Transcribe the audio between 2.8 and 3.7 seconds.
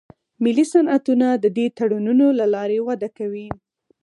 وده کوي